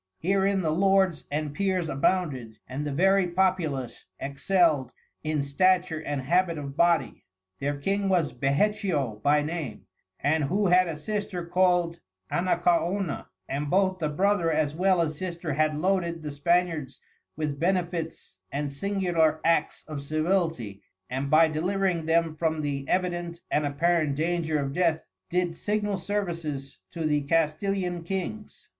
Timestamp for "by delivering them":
21.29-22.35